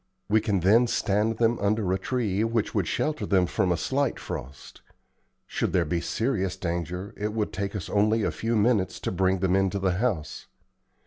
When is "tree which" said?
1.99-2.73